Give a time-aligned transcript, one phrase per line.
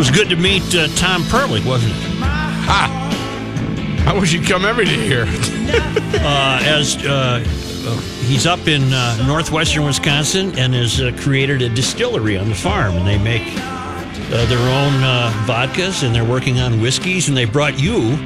[0.00, 2.00] Was good to meet uh, Tom Perlick, wasn't it?
[2.22, 4.06] Ha!
[4.06, 5.26] I wish you'd come every day here.
[6.20, 11.68] Uh, as uh, uh, he's up in uh, northwestern Wisconsin and has uh, created a
[11.68, 16.60] distillery on the farm, and they make uh, their own uh, vodkas and they're working
[16.60, 18.16] on whiskeys, and they brought you,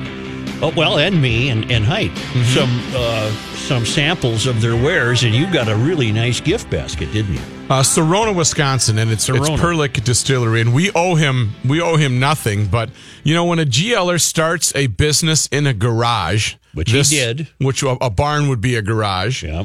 [0.62, 5.34] oh, well, and me and, and Height, some uh, some samples of their wares, and
[5.34, 7.53] you got a really nice gift basket, didn't you?
[7.70, 12.20] Uh, Sarona, Wisconsin, and it's, it's Perlick Distillery, and we owe him we owe him
[12.20, 12.66] nothing.
[12.66, 12.90] But
[13.24, 17.48] you know, when a GLer starts a business in a garage, Which he did.
[17.58, 19.64] which a, a barn would be a garage, Yeah.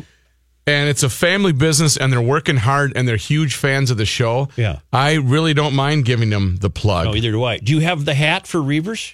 [0.65, 4.05] and it's a family business, and they're working hard, and they're huge fans of the
[4.05, 4.47] show.
[4.55, 4.79] Yeah.
[4.93, 7.07] I really don't mind giving them the plug.
[7.07, 7.57] No, either do I.
[7.57, 9.13] Do you have the hat for Reavers?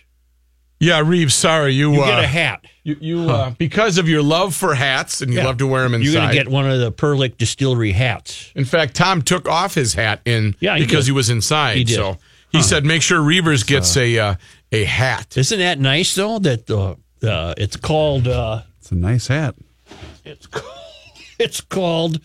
[0.85, 1.93] Yeah, Reeves, sorry you.
[1.93, 2.65] You uh, get a hat.
[2.83, 5.45] You, you uh, because of your love for hats, and you Yeah.
[5.45, 6.05] love to wear them inside.
[6.05, 8.51] You're going to get one of the Perlick Distillery hats.
[8.55, 11.11] In fact, Tom took off his hat in Yeah, he because did.
[11.11, 11.77] he was inside.
[11.77, 11.95] He did.
[11.95, 12.17] So
[12.51, 14.35] he said, "Make sure Reavers gets a uh,
[14.71, 16.37] a hat." Isn't that nice though?
[16.39, 19.55] That uh, uh, it's called uh, It's a nice hat.
[20.23, 20.79] it's called,
[21.39, 22.19] it's called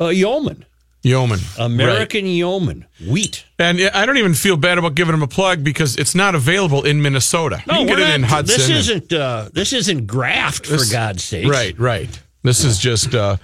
[0.00, 0.64] uh, yeoman,
[1.02, 3.44] Yeoman, American yeoman wheat.
[3.58, 6.84] And I don't even feel bad about giving him a plug because it's not available
[6.84, 7.62] in Minnesota.
[7.66, 8.56] you can get we're it in Hudson.
[8.56, 11.48] This isn't uh, this isn't graft this- for God's sake.
[11.48, 12.08] Right, right.
[12.44, 13.36] This is just uh,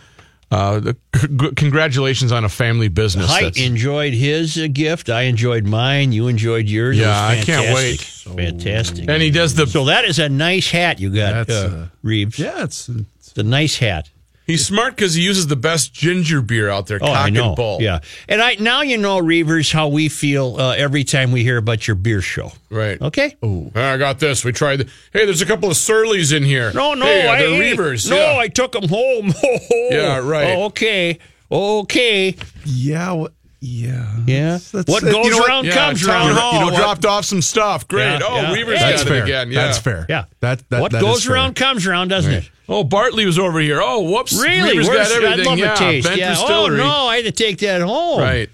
[0.50, 3.28] uh, the, c- congratulations on a family business.
[3.28, 5.10] That's- enjoyed his uh, gift.
[5.10, 6.12] I enjoyed mine.
[6.12, 6.96] You enjoyed yours.
[6.98, 8.00] Yeah, I can't wait.
[8.00, 8.36] fantastic.
[8.36, 9.08] Fantastic.
[9.08, 9.66] and he does the.
[9.66, 12.38] so that is a nice hat you got, uh, uh, Reeves.
[12.38, 14.10] Yeah, it's, it's It's a nice hat.
[14.48, 16.98] He's smart because he uses the best ginger beer out there.
[17.00, 17.48] Oh, cock I know.
[17.48, 17.78] and bull.
[17.80, 21.58] Yeah, and I now you know, Reavers, how we feel uh, every time we hear
[21.58, 22.50] about your beer show.
[22.70, 23.00] Right.
[23.00, 23.36] Okay.
[23.42, 24.44] Oh, I got this.
[24.44, 24.76] We tried.
[24.80, 26.72] The, hey, there's a couple of Surlys in here.
[26.72, 28.08] No, no, hey, uh, I they're ate- Reavers.
[28.10, 28.38] No, yeah.
[28.38, 29.32] I took them home.
[29.90, 30.56] Yeah, right.
[30.56, 31.18] Oh, okay.
[31.50, 32.36] Okay.
[32.64, 33.28] yeah, wha-
[33.60, 34.58] yeah, Yeah.
[34.72, 36.36] That's- what goes you know around Yeah, comes town around.
[36.36, 36.52] hall.
[36.54, 36.76] You know, what?
[36.76, 37.88] dropped off some stuff.
[37.88, 38.20] Great.
[38.20, 38.54] Yeah, oh, yeah.
[38.54, 38.90] Reavers Hey.
[38.92, 39.50] got That's it again.
[39.50, 39.64] Yeah.
[39.64, 40.06] That's fair.
[40.08, 40.24] Yeah.
[40.40, 41.34] That, that what that is goes fair.
[41.34, 42.50] around comes around, doesn't it?
[42.68, 43.80] Oh, Bartley was over here.
[43.82, 44.38] Oh, whoops.
[44.40, 44.76] Really?
[44.76, 45.40] Reavers Where's, got everything.
[45.40, 45.74] I'd love yeah.
[45.74, 46.06] a taste.
[46.06, 46.34] Bent yeah.
[46.38, 48.20] Oh no, I had to take that home.
[48.20, 48.50] Right.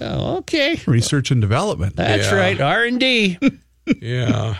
[0.00, 0.80] Yeah, okay.
[0.86, 1.96] Research and development.
[1.96, 2.34] That's Yeah.
[2.34, 2.60] right.
[2.60, 3.38] R and D.
[4.00, 4.58] Yeah.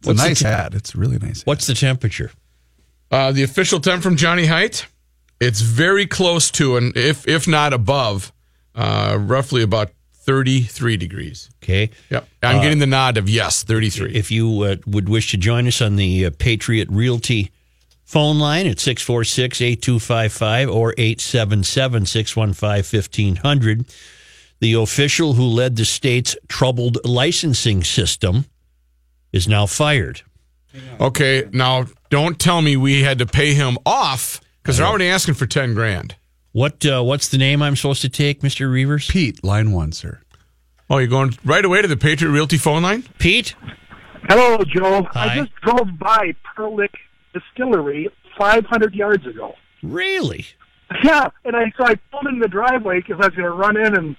[0.00, 0.74] It's a nice hat.
[0.74, 1.38] It's a really nice.
[1.40, 1.46] Hat.
[1.46, 2.32] What's the temperature?
[3.12, 4.86] Uh, the official temp from Johnny Height,
[5.40, 8.32] it's very close to, and if if not above,
[8.74, 11.48] uh, roughly about 33 degrees.
[11.62, 11.90] Okay.
[12.10, 12.28] Yep.
[12.42, 14.14] I'm getting the nod of yes, 33.
[14.14, 17.52] If you uh, would wish to join us on the uh, Patriot Realty
[18.06, 23.84] phone line at 646 8255 or 877 615 1500,
[24.60, 28.46] the official who led the state's troubled licensing system
[29.32, 30.22] is now fired.
[31.00, 35.34] Okay, now don't tell me we had to pay him off because they're already asking
[35.34, 36.16] for 10 grand.
[36.52, 38.68] What uh, What's the name I'm supposed to take, Mr.
[38.70, 39.10] Reavers?
[39.10, 40.20] Pete, line one, sir.
[40.88, 43.04] Oh, you're going right away to the Patriot Realty phone line?
[43.18, 43.54] Pete?
[44.28, 45.06] Hello, Joe.
[45.12, 45.32] Hi.
[45.32, 46.94] I just drove by Perlick
[47.40, 48.08] Distillery
[48.38, 49.54] 500 yards ago.
[49.82, 50.46] Really?
[51.02, 53.76] Yeah, and I so I pulled in the driveway because I was going to run
[53.76, 54.16] in and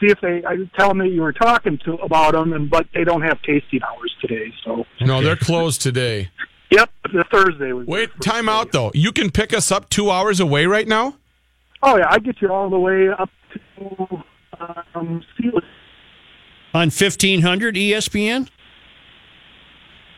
[0.00, 0.44] see if they.
[0.46, 3.42] I tell them that you were talking to about them, and but they don't have
[3.42, 4.52] tasting hours today.
[4.64, 6.30] So No, they're closed today.
[6.70, 7.86] yep, the Thursday was.
[7.88, 8.92] Wait, time out though.
[8.94, 11.16] You can pick us up two hours away right now?
[11.82, 13.30] Oh yeah, I get you all the way up
[13.76, 14.22] to
[14.94, 15.24] um,
[16.74, 18.48] On 1500 ESPN?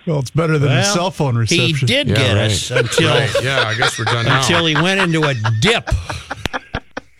[0.08, 1.66] Well, it's better than a Well, cell phone reception.
[1.76, 2.44] He did Yeah, get right.
[2.50, 3.30] us until, Right.
[3.42, 4.40] Yeah, I guess we're done now.
[4.40, 5.86] until he went into a dip.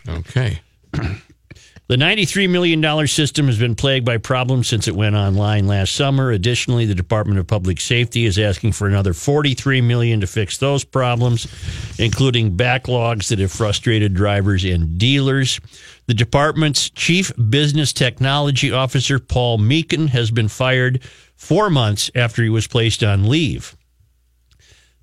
[0.07, 0.59] Okay.
[1.87, 6.29] The $93 million system has been plagued by problems since it went online last summer.
[6.31, 10.83] Additionally, the Department of Public Safety is asking for another 43 million to fix those
[10.83, 11.47] problems,
[11.99, 15.59] including backlogs that have frustrated drivers and dealers.
[16.07, 21.01] The department's chief business technology officer, Paul Meekin, has been fired
[21.39, 23.75] four months after he was placed on leave.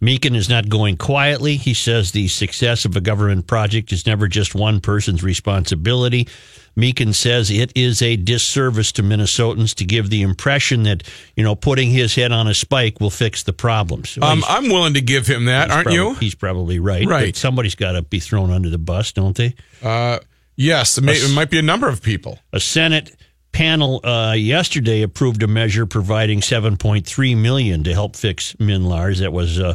[0.03, 1.57] Meekin is not going quietly.
[1.57, 6.29] He says the success of a government project is never just one person's responsibility.
[6.77, 11.03] Meekin says it is a disservice to Minnesotans to give the impression that,
[11.35, 14.19] you know, putting his head on a spike will fix the problems.
[14.21, 16.13] Well, Um, I'm willing to give him that, aren't you?
[16.17, 17.07] He's probably right.
[17.07, 17.29] Right.
[17.29, 19.55] But somebody's got to be thrown under the bus, don't they?
[19.83, 20.19] Uh,
[20.57, 22.39] yes, it, may, it might be a number of people.
[22.53, 23.17] A Senate
[23.57, 29.21] panel uh, yesterday approved a measure providing 7.3 million to help fix MNLARS.
[29.21, 29.75] That was uh,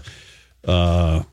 [0.67, 1.23] uh,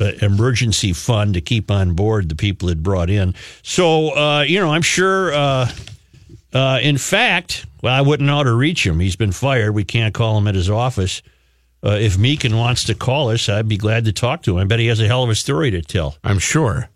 [0.00, 3.34] an emergency fund to keep on board the people it brought in.
[3.62, 5.34] So uh, you know, I'm sure.
[5.34, 5.70] Uh,
[6.54, 8.98] uh, in fact, well, I wouldn't know how to reach him.
[8.98, 9.72] He's been fired.
[9.72, 11.22] We can't call him at his office.
[11.84, 14.58] Uh, if Meekin wants to call us, I'd be glad to talk to him.
[14.58, 16.88] I bet he has a hell of a story to tell I'm sure.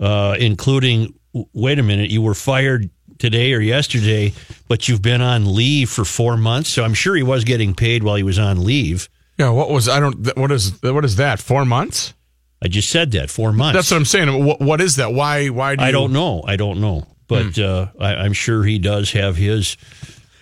[0.00, 1.14] uh, including
[1.52, 4.32] wait a minute, you were fired today or yesterday,
[4.66, 6.70] but you've been on leave for four months.
[6.70, 9.08] So I'm sure he was getting paid while he was on leave.
[9.38, 9.50] Yeah.
[9.50, 10.36] What was I don't?
[10.36, 11.38] What is what is that?
[11.38, 12.14] Four months?
[12.62, 13.74] I just said that four months.
[13.76, 14.44] That's what I'm saying.
[14.44, 15.12] What, what is that?
[15.14, 15.48] Why?
[15.48, 15.88] Why do you?
[15.88, 16.42] I don't know.
[16.46, 19.76] I don't know, but uh, I, I'm sure he does have his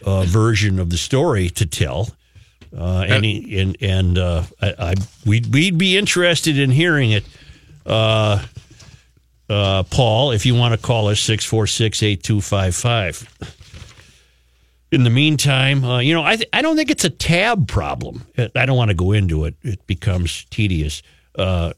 [0.05, 2.09] uh, version of the story to tell.
[2.77, 7.25] Uh, and he, and and uh, I, I we'd we'd be interested in hearing it.
[9.49, 13.57] Uh, Paul, if you want to call us 646 8255.
[14.91, 18.27] In the meantime, uh, you know, I, th- I don't think it's a tab problem.
[18.37, 21.03] I don't want to go into it, it becomes tedious.
[21.35, 21.73] Uh,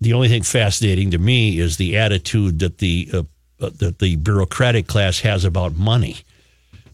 [0.00, 3.22] the only thing fascinating to me is the attitude that the uh,
[3.60, 6.18] uh, that the bureaucratic class has about money.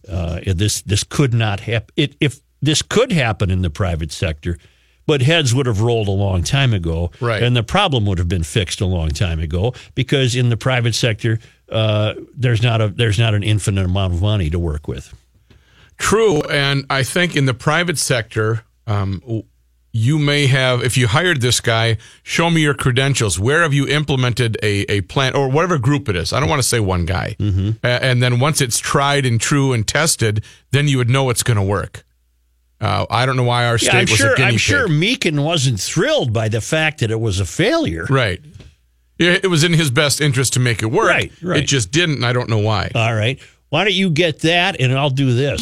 [0.08, 1.92] Uh, this this could not happen.
[1.96, 4.58] If this could happen in the private sector,
[5.06, 7.42] but heads would have rolled a long time ago, Right.
[7.42, 10.94] And the problem would have been fixed a long time ago because in the private
[10.94, 11.38] sector,
[11.70, 15.14] uh, there's not a there's not an infinite amount of money to work with.
[15.96, 19.22] True, and I think in the private sector, um,
[19.92, 23.38] you may have, if you hired this guy, show me your credentials.
[23.38, 26.32] Where have you implemented a, a plan or whatever group it is?
[26.32, 27.36] I don't want to say one guy.
[27.38, 27.86] Mm-hmm.
[27.86, 31.58] and then once it's tried and true and tested, then you would know it's going
[31.58, 32.04] to work.
[32.80, 34.32] Uh, I don't know why our state Yeah, I'm was sure.
[34.32, 34.60] a guinea I'm pig.
[34.60, 38.06] sure Meekin wasn't thrilled by the fact that it was a failure.
[38.10, 38.40] Right.
[39.18, 41.08] Yeah, It was in his best interest to make it work.
[41.08, 41.60] Right, right.
[41.62, 42.90] It just didn't, and I don't know why.
[42.94, 43.38] All right.
[43.70, 45.60] Why don't you get that and I'll do this?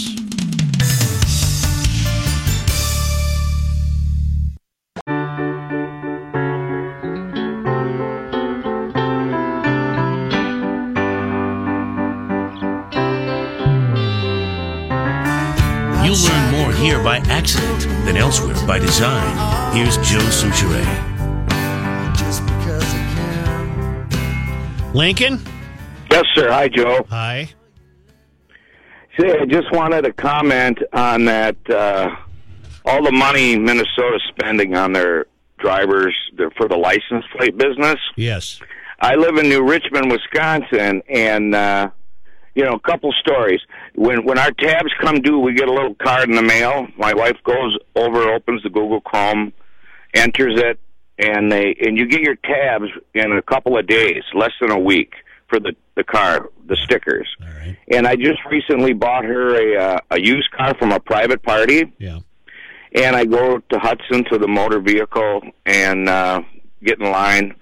[16.92, 19.74] Here by accident than elsewhere by design.
[19.74, 20.84] Here's Joe Soucheray.
[24.92, 25.40] Lincoln?
[26.10, 26.50] Yes, sir.
[26.50, 27.06] Hi, Joe.
[27.08, 27.48] Hi.
[29.18, 31.56] Say, I just wanted to comment on that.
[31.66, 32.14] Uh,
[32.84, 35.24] all the money Minnesota's spending on their
[35.60, 38.00] drivers their, for the license plate business.
[38.16, 38.60] Yes.
[39.00, 41.88] I live in New Richmond, Wisconsin, and uh,
[42.54, 43.60] you know, a couple stories.
[43.94, 46.86] When when our tabs come due, we get a little card in the mail.
[46.96, 49.52] My wife goes over, opens the Google Chrome,
[50.14, 50.78] enters it,
[51.18, 54.78] and they and you get your tabs in a couple of days, less than a
[54.78, 55.14] week
[55.48, 57.28] for the the car, the stickers.
[57.42, 57.76] All right.
[57.88, 61.92] And I just recently bought her a uh, a used car from a private party
[61.98, 62.20] Yeah.
[62.94, 66.40] and I go to Hudson to the motor vehicle and uh,
[66.82, 67.54] get in line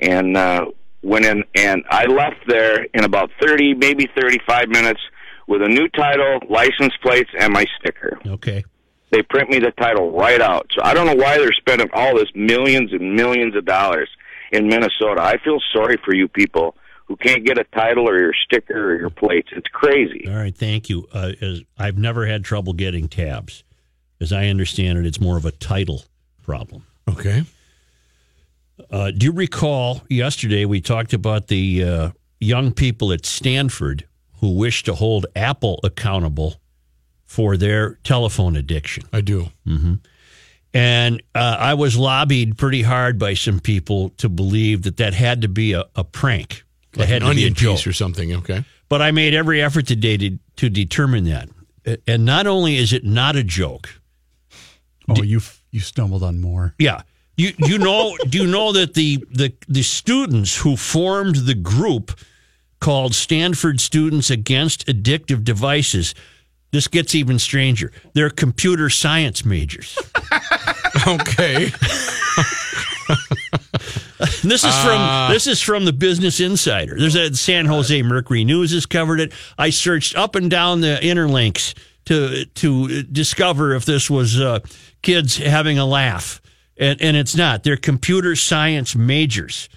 [0.00, 0.66] and uh,
[1.02, 5.00] went in and I left there in about thirty, maybe thirty-five minutes
[5.46, 8.18] with a new title, license plates, and my sticker.
[8.26, 8.64] Okay.
[9.10, 10.70] They print me the title right out.
[10.72, 14.08] So I don't know why they're spending all this millions and millions of dollars
[14.52, 15.20] in Minnesota.
[15.20, 18.98] I feel sorry for you people who can't get a title or your sticker or
[18.98, 19.48] your plates.
[19.52, 20.26] It's crazy.
[20.28, 20.56] All right.
[20.56, 21.08] Thank you.
[21.12, 23.64] Uh, as I've never had trouble getting tabs.
[24.20, 26.04] As I understand it, it's more of a title
[26.42, 26.86] problem.
[27.08, 27.42] Okay.
[28.90, 32.10] Uh, do you recall yesterday we talked about the uh,
[32.40, 34.06] young people at Stanford
[34.40, 36.56] who wish to hold Apple accountable
[37.24, 39.04] for their telephone addiction?
[39.12, 39.48] I do.
[40.74, 45.42] And uh, I was lobbied pretty hard by some people to believe that that had
[45.42, 46.64] to be a, a prank.
[46.92, 47.76] That Like had an to be a onion joke.
[47.76, 48.34] piece or something.
[48.36, 48.64] Okay.
[48.88, 51.48] But I made every effort today to, to determine that.
[52.06, 54.00] And not only is it not a joke,
[55.08, 56.74] Oh, you f- you stumbled on more.
[56.78, 57.02] yeah.
[57.36, 62.18] You you know do you know that the, the the students who formed the group
[62.80, 66.14] called Stanford Students Against Addictive Devices
[66.72, 67.92] this gets even stranger.
[68.14, 69.98] They're computer science majors.
[71.06, 71.70] Okay.
[74.44, 76.96] This is from this is from the Business Insider.
[76.98, 79.32] There's a San Jose Mercury News has covered it.
[79.58, 81.74] I searched up and down the interlinks
[82.04, 84.60] to to discover if this was uh,
[85.00, 86.40] kids having a laugh,
[86.82, 87.62] and and it's not.
[87.62, 89.68] They're computer science majors,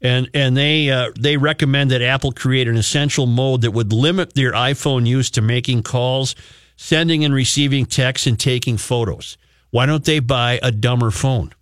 [0.00, 4.34] and and they uh, they recommend that Apple create an essential mode that would limit
[4.34, 6.34] their iPhone use to making calls,
[6.76, 9.36] sending and receiving texts, and taking photos.
[9.70, 11.52] Why don't they buy a dumber phone?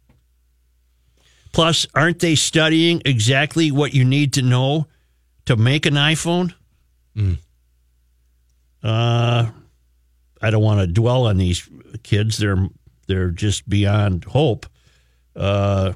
[1.52, 4.86] Plus, aren't they studying exactly what you need to know
[5.46, 6.54] to make an iPhone?
[8.82, 9.50] Uh,
[10.40, 11.68] I don't want to dwell on these
[12.04, 12.38] kids.
[12.38, 12.68] They're
[13.08, 14.66] they're just beyond hope.
[15.36, 15.92] Uh,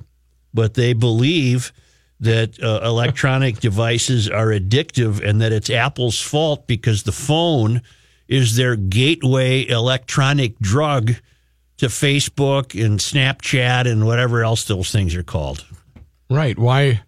[0.53, 1.73] but they believe
[2.21, 7.83] that uh, electronic devices are addictive and that it's Apple's fault because the phone
[8.27, 11.15] is their gateway electronic drug
[11.79, 15.65] to Facebook and Snapchat and whatever else those things are called.
[16.29, 16.59] Right.
[16.59, 17.03] Why?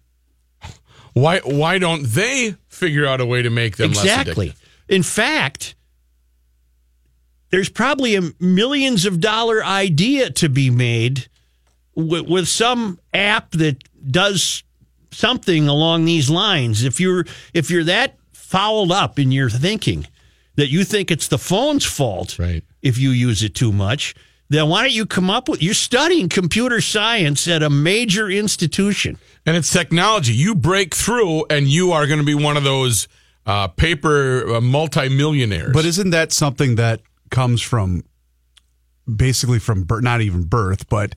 [1.13, 1.39] Why?
[1.39, 4.47] Why don't they figure out a way to make them exactly.
[4.47, 4.61] less addictive?
[4.87, 5.75] In fact,
[7.49, 11.27] there's probably a millions of dollar idea to be made
[12.07, 13.77] with, with some app that
[14.09, 14.63] does
[15.11, 16.83] something along these lines.
[16.83, 20.07] If you're if you're that fouled up in your thinking
[20.55, 22.63] that you think it's the phone's fault Right.
[22.81, 24.13] if you use it too much,
[24.49, 29.17] then why don't you come up with you're studying computer science at a major institution.
[29.45, 30.33] And it's technology.
[30.33, 33.07] You break through, and you are going to be one of those
[33.45, 35.71] uh, paper uh, multimillionaires.
[35.73, 38.03] But isn't that something that comes from
[39.13, 41.15] basically from birth, not even birth, but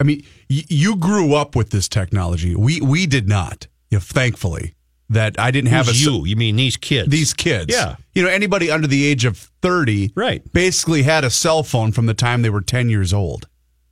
[0.00, 2.54] I mean, y- you grew up with this technology.
[2.54, 3.66] We we did not.
[3.90, 4.74] You know, thankfully,
[5.08, 6.26] that I didn't have Who's a you?
[6.26, 7.08] You mean these kids?
[7.08, 7.66] these kids.
[7.72, 7.96] Yeah.
[8.14, 10.42] You know, anybody under the age of 30 Right.
[10.52, 13.46] basically had a cell phone from the time they were 10 years old.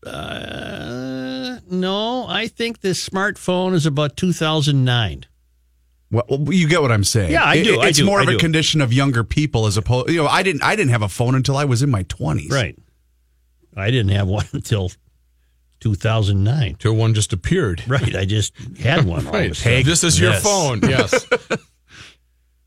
[0.05, 5.25] Uh, no, I think this smartphone is about 2009.
[6.11, 7.33] Well, you get what I'm saying.
[7.33, 8.39] Yeah, I It- do, I It's do, more I of a do.
[8.39, 10.11] condition of younger people as opposed.
[10.11, 10.63] You know, I didn't.
[10.63, 12.51] I didn't have a phone until I was in my 20s.
[12.51, 12.77] Right.
[13.77, 14.91] I didn't have one until
[15.85, 16.77] 2009.
[16.79, 17.83] till one just appeared.
[17.87, 18.17] Right.
[18.17, 19.27] I just had one.
[19.27, 19.85] all of a Right.
[19.85, 20.43] this is your this.
[20.43, 20.81] phone.
[20.89, 21.27] Yes.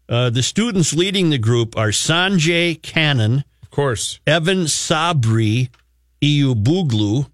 [0.09, 4.19] Uh, the students leading the group are Sanjay Kannan, of course.
[4.25, 5.69] Evan Sabri
[6.23, 7.29] Eyuboglu,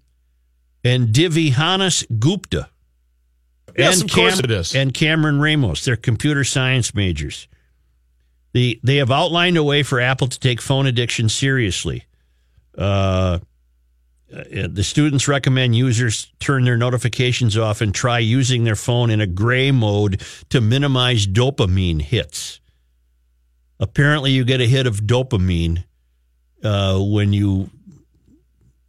[0.82, 2.68] and Divyahans Gupta.
[3.78, 4.74] Yes, and of course it is.
[4.74, 5.84] And Cameron Ramos.
[5.84, 7.46] They're computer science majors.
[8.54, 12.04] The, they have outlined a way for Apple to take phone addiction seriously.
[12.76, 13.38] Uh,
[14.34, 19.20] uh, the students recommend users turn their notifications off and try using their phone in
[19.20, 22.60] a gray mode to minimize dopamine hits.
[23.78, 25.84] Apparently, you get a hit of dopamine
[26.62, 27.70] uh, when you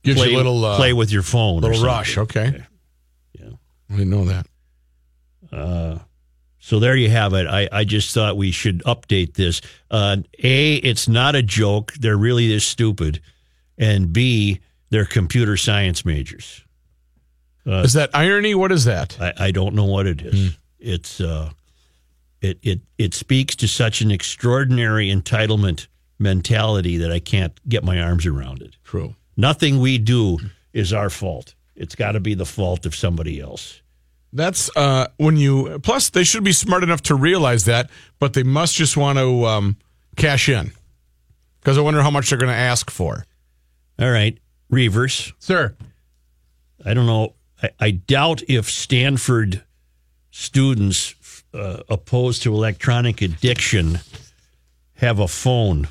[0.04, 1.62] Gives play, you a little uh, play with your phone.
[1.62, 2.18] little rush.
[2.18, 2.64] Okay.
[3.34, 3.50] Yeah.
[3.90, 4.48] I didn't know that.
[5.52, 6.00] Uh,
[6.60, 7.46] so there you have it.
[7.48, 9.62] I, I just thought we should update this.
[9.92, 11.94] Uh, a, it's not a joke.
[11.94, 13.22] They're really this stupid.
[13.78, 14.62] And B,
[14.96, 16.64] they're computer science majors.
[17.66, 18.56] is that irony?
[18.56, 19.20] What is that?
[19.20, 20.58] I, I don't know what it is.
[20.80, 21.50] It's uh,
[22.40, 25.88] it it it speaks to such an extraordinary entitlement
[26.18, 28.78] mentality that I can't get my arms around it.
[28.86, 29.16] True.
[29.36, 30.38] Nothing we do
[30.72, 31.56] is our fault.
[31.75, 33.82] It's got to be the fault of somebody else.
[34.32, 35.80] That's uh, when you.
[35.80, 39.46] Plus, they should be smart enough to realize that, but they must just want to
[39.46, 39.75] um,
[40.16, 40.72] cash in.
[41.60, 43.25] Because I wonder how much they're going to ask for.
[44.00, 44.38] All right,
[44.72, 45.34] Reavers.
[45.40, 45.76] Sir.
[46.84, 47.34] I don't know.
[47.62, 49.64] I, I doubt if Stanford
[50.32, 51.16] students
[51.54, 54.00] uh, opposed to electronic addiction
[54.96, 55.88] have a phone.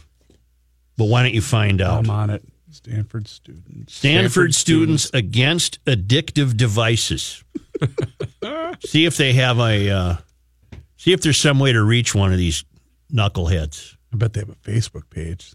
[0.97, 2.05] But why don't you find out?
[2.05, 2.43] I'm on it.
[2.71, 3.95] Stanford students.
[3.95, 7.45] Stanford, Stanford students, against addictive devices.
[8.85, 9.91] see if they have a.
[9.91, 10.17] Uh,
[10.97, 12.65] see if there's some way to reach one of these
[13.13, 13.97] knuckleheads.
[14.13, 15.55] I bet they have a Facebook page.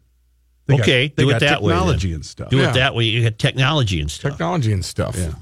[0.69, 2.49] They got- Okay, they do it got that way, technology and stuff.
[2.49, 2.69] Do Yeah.
[2.69, 3.03] it that way.
[3.05, 4.31] You got technology and stuff.
[4.31, 5.15] Technology and stuff.
[5.17, 5.33] Yeah.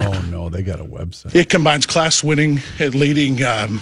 [0.00, 1.34] Oh no, they got a website.
[1.34, 3.80] It combines class-winning and leading, um,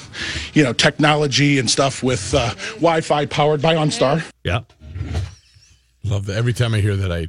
[0.54, 4.24] you know, technology and stuff with uh, Wi-Fi powered by OnStar.
[4.42, 4.60] Yeah.
[6.02, 6.36] Love that.
[6.36, 7.28] Every time I hear that, I.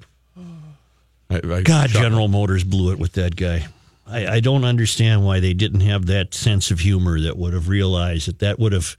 [1.29, 2.01] I, I God, chuckle.
[2.03, 3.67] General Motors blew it with that guy.
[4.07, 7.67] I, I don't understand why they didn't have that sense of humor that would have
[7.67, 8.95] realized that that would have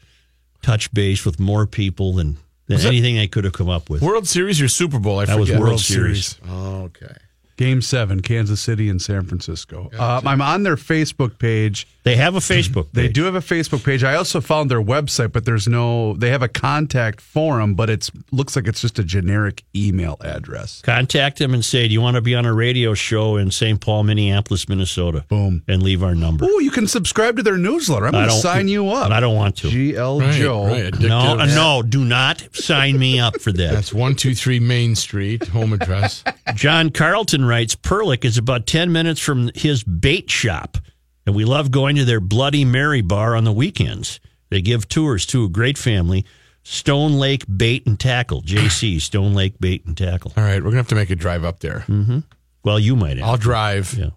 [0.61, 2.37] touched base with more people than,
[2.69, 4.03] than anything they could have come up with.
[4.03, 5.19] World Series or Super Bowl?
[5.19, 5.61] I That was forget.
[5.61, 6.39] World Series.
[6.49, 7.15] Oh, okay.
[7.59, 9.91] Game seven, Kansas City and San Francisco.
[9.99, 11.89] Uh, I'm on their Facebook page.
[12.05, 12.93] They have a Facebook page.
[12.95, 14.05] They do have a Facebook page.
[14.05, 16.15] I also found their website, but there's no.
[16.15, 20.81] They have a contact forum, but it's looks like it's just a generic email address.
[20.83, 23.81] Contact them and say, "Do you want to be on a radio show in St.
[23.81, 25.65] Paul, Minneapolis, Minnesota?" Boom.
[25.67, 26.47] and leave our number.
[26.49, 28.07] Oh, you can subscribe to their newsletter.
[28.07, 29.11] I'm going to sign you up.
[29.11, 29.67] I don't want to.
[29.69, 30.67] GL Right, Joe.
[30.67, 33.73] right, No, uh, no, do not sign me up for that.
[33.73, 36.23] That's one two three Main Street, home address.
[36.55, 40.79] John Carlton writes Perlick is about 10 minutes from his bait shop,
[41.27, 44.21] and we love going to their Bloody Mary bar on the weekends.
[44.51, 46.25] They give tours to a great family.
[46.63, 50.33] Stone Lake Bait and Tackle, JC, Stone Lake Bait and Tackle.
[50.37, 51.85] All right, we're gonna have to make a drive up there.
[51.89, 52.19] Mm-hmm.
[52.65, 53.95] Well, you might I'll drive.
[53.95, 54.11] Yeah.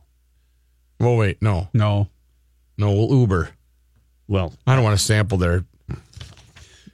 [1.00, 2.10] Well, wait, no, No.
[2.78, 3.50] no, we'll Uber.
[4.28, 5.64] Well, I don't want to sample there.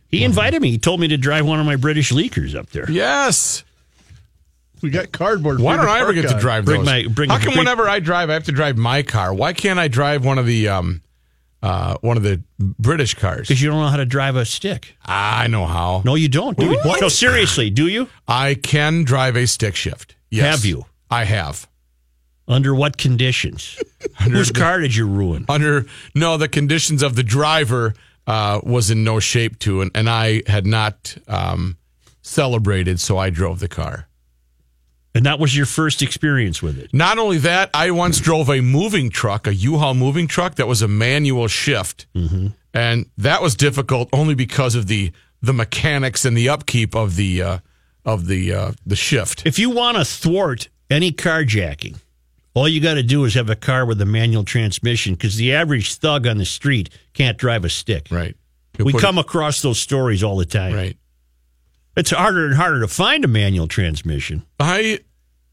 [0.10, 0.72] he invited me.
[0.72, 2.90] He told me to drive one of my British leakers up there.
[2.90, 3.64] Yes.
[4.82, 5.60] We got cardboard.
[5.60, 6.86] Why don't I ever park get to drive Bring those?
[6.86, 9.34] my- bring- How come bring- whenever I drive, I have to drive my car?
[9.34, 11.02] Why can't I drive one of the um,
[11.62, 13.48] uh, one of the British cars?
[13.48, 14.96] Because you don't know how to drive a stick.
[15.06, 16.02] I know how.
[16.06, 16.58] No, you don't.
[16.58, 16.80] Do you?
[16.84, 17.02] What?
[17.02, 18.08] No, seriously, do you?
[18.28, 20.16] I can drive a stick shift.
[20.30, 20.58] Yes.
[20.58, 20.86] Have you?
[21.10, 21.68] I have.
[22.48, 23.78] Under what conditions?
[24.24, 25.46] Whose car did you ruin?
[25.50, 27.94] Under no, the conditions of the driver
[28.26, 31.78] uh, was in no shape to, and, and I had not um,
[32.22, 34.07] celebrated, so I drove the car.
[35.18, 36.94] And that was your first experience with it.
[36.94, 40.84] Not only that, I once drove a moving truck, a U-Haul moving truck that was
[40.84, 42.06] a manual shift,
[42.74, 47.42] and that was difficult only because of the the mechanics and the upkeep of the
[47.42, 47.58] uh,
[48.06, 49.46] of the uh, the shift.
[49.46, 52.00] If you want to thwart any carjacking,
[52.54, 55.54] all you got to do is have a car with a manual transmission because the
[55.54, 58.08] average thug on the street can't drive a stick.
[58.12, 58.36] Right.
[58.78, 60.76] We come across those stories all the time.
[60.76, 60.98] right.
[61.98, 64.44] It's harder and harder to find a manual transmission.
[64.60, 65.00] I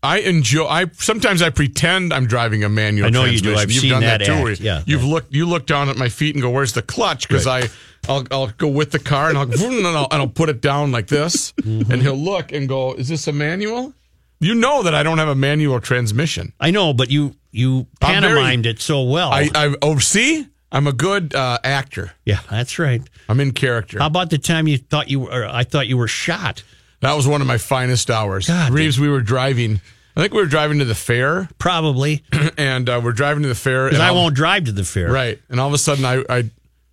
[0.03, 0.67] I enjoy.
[0.67, 3.07] I sometimes I pretend I'm driving a manual.
[3.07, 3.55] I know you do.
[3.57, 4.49] I've You've seen done that, that too.
[4.49, 4.61] act.
[4.61, 5.09] Yeah, You've yeah.
[5.09, 5.33] looked.
[5.33, 7.69] You look down at my feet and go, "Where's the clutch?" Because I
[8.09, 10.93] I'll I'll go with the car and I'll and I'll, and I'll put it down
[10.93, 11.91] like this, Mm-hmm.
[11.91, 13.95] and he'll look and go, "Is this a manual?"
[14.41, 16.53] You know that I don't have a manual transmission.
[16.61, 19.31] I know, but you you I'm very- pantomimed it so well.
[19.33, 22.13] I I oh see, I'm a good uh, actor.
[22.27, 23.01] yeah, that's right.
[23.29, 23.99] I'm in character.
[24.01, 25.47] How about the time you thought you were?
[25.47, 26.63] I thought you were shot.
[27.01, 28.49] that was one of my finest hours.
[28.49, 29.81] God, Reeves, we were driving.
[30.17, 32.23] I think we were driving to the fair, Probably
[32.59, 33.87] and uh, we're driving to the fair.
[33.87, 35.11] because and I all- won't drive to the fair.
[35.11, 35.41] Right.
[35.49, 36.51] And all of a sudden I I,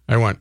[0.07, 0.39] I went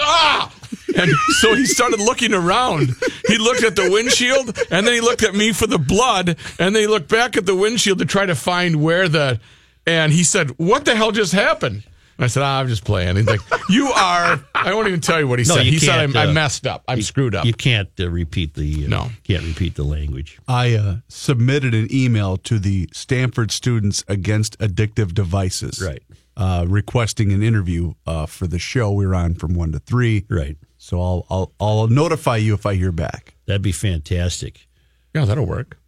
[0.00, 0.52] ah
[0.96, 2.90] and so he started looking around.
[3.26, 6.74] He looked at the windshield and then he looked at me for the blood and
[6.74, 9.40] then he looked back at the windshield to try to find where the
[9.86, 11.82] and he said, "What the hell just happened?"
[12.18, 15.20] And I said, ah, "I'm just playing." He's like, "You are." I won't even tell
[15.20, 15.66] you what he No, said.
[15.66, 16.82] you He said, can't, I'm, "I uh, messed up.
[16.88, 19.10] I'm screwed up." You can't uh, repeat the uh, No.
[19.22, 20.38] Can't repeat the language.
[20.48, 25.80] I uh, submitted an email to the Stanford Students Against Addictive Devices.
[25.80, 26.02] Right.
[26.36, 30.24] Uh, requesting an interview uh, for the show we were on from one to three.
[30.28, 30.56] Right.
[30.76, 33.34] So I'll I'll I'll notify you if I hear back.
[33.46, 34.66] That'd be fantastic.
[35.14, 35.78] yeah, that'll work.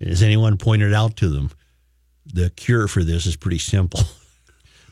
[0.00, 1.50] Has anyone pointed out to them
[2.26, 4.00] the cure for this is pretty simple?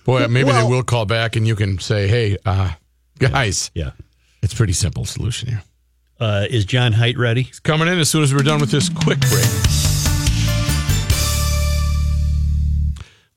[0.05, 2.71] Boy, maybe Well- they will call back and you can say, "Hey, uh,
[3.19, 3.91] guys, yeah.
[4.43, 5.63] it's pretty simple solution here."
[6.19, 7.43] Uh, is John Height ready?
[7.45, 9.49] He's coming in as soon as we're done with this quick break.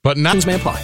[0.03, 0.81] But not may apply.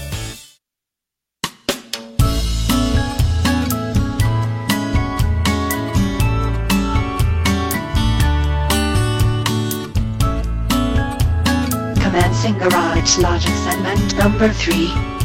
[12.01, 15.18] Commencing Garage Logic segment number 3.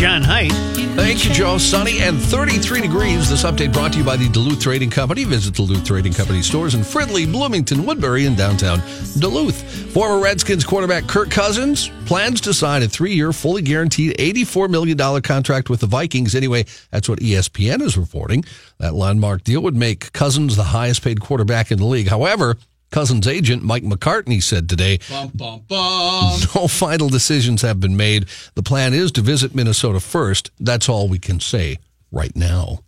[0.00, 0.50] John Height.
[0.96, 1.58] Thank you, Joe.
[1.58, 3.28] Sunny and 33 degrees.
[3.28, 5.24] This update brought to you by the Duluth Trading Company.
[5.24, 8.78] Visit Duluth Trading Company stores in Fridley, Bloomington, Woodbury, and downtown
[9.18, 9.62] Duluth.
[9.92, 15.20] Former Redskins quarterback Kirk Cousins plans to sign a three year, fully guaranteed $84 million
[15.20, 16.34] contract with the Vikings.
[16.34, 18.42] Anyway, that's what ESPN is reporting.
[18.78, 22.08] That landmark deal would make Cousins the highest paid quarterback in the league.
[22.08, 22.56] However,
[22.90, 24.98] Cousins' agent, Mike McCartney, said today
[26.54, 28.26] no final decisions have been made.
[28.54, 30.50] The plan is to visit Minnesota first.
[30.58, 31.78] That's all we can say
[32.10, 32.80] right now.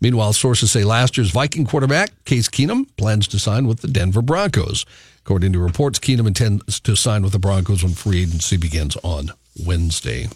[0.00, 4.22] Meanwhile, sources say last year's Viking quarterback, Case Keenum, plans to sign with the Denver
[4.22, 4.86] Broncos.
[5.20, 9.30] According to reports, Keenum intends to sign with the Broncos when free agency begins on
[9.66, 10.28] Wednesday.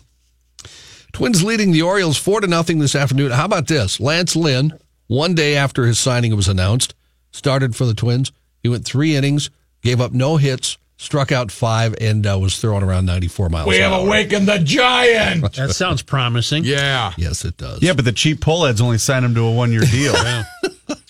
[1.12, 3.30] Twins leading the Orioles 4 to nothing this afternoon.
[3.30, 4.00] How about this?
[4.00, 6.94] Lance Lynn, one day after his signing was announced,
[7.30, 8.32] started for the Twins.
[8.64, 9.50] He went three innings,
[9.82, 13.76] gave up no hits, struck out five, and uh, was throwing around 94 miles we
[13.76, 14.06] an have hour.
[14.06, 15.42] awakened the giant.
[15.54, 16.64] That sounds promising.
[16.64, 17.12] yeah.
[17.16, 17.82] Yes, it does.
[17.82, 20.14] Yeah, but the cheap Pohlads only signed him to a one year deal.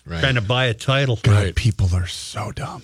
[0.06, 0.20] Right.
[0.20, 1.18] trying to buy a title.
[1.26, 1.54] Right.
[1.54, 2.82] People are so dumb.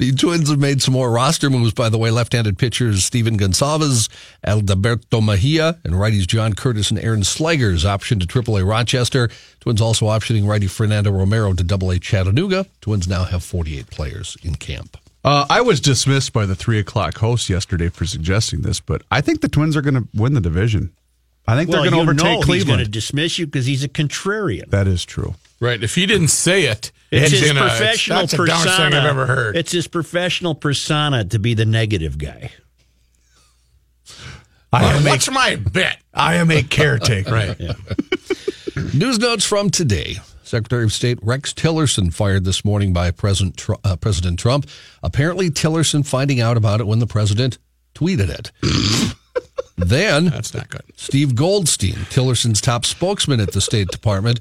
[0.00, 2.10] The Twins have made some more roster moves, by the way.
[2.10, 4.08] Left-handed pitchers Stephen Gonsalves,
[4.42, 9.28] Alberto Mejia, and righties John Curtis and Aaron Slegers optioned to AAA Rochester.
[9.60, 12.64] Twins also optioning righty Fernando Romero to AA Chattanooga.
[12.80, 14.96] Twins now have 48 players in camp.
[15.22, 19.20] Uh, I was dismissed by the three o'clock host yesterday for suggesting this, but I
[19.20, 20.94] think the Twins are going to win the division.
[21.46, 23.66] I think Well, they're going you to know overtake he's going to dismiss you because
[23.66, 24.70] he's a contrarian.
[24.70, 25.34] that is true.
[25.60, 25.84] Right.
[25.84, 28.58] If he didn't say it, It's his gonna- professional that's persona.
[28.64, 29.56] dumbest thing I've ever heard.
[29.56, 32.50] It's his professional persona to be the negative guy.
[34.72, 35.98] I am, a, my bet?
[36.14, 37.32] I am a caretaker.
[37.32, 37.58] Right.
[38.94, 40.16] News notes from today.
[40.44, 44.68] Secretary of State Rex Tillerson fired this morning by President, Tr- uh, President Trump.
[45.02, 47.58] Apparently, Tillerson finding out about it when the president
[47.94, 48.52] tweeted it.
[49.76, 50.82] then, That's not good.
[50.96, 54.40] Steve Goldstein, Tillerson's top spokesman at the State Department,